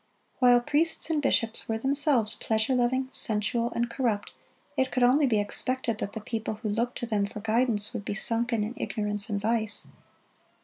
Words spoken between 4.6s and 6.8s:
it could only be expected that the people who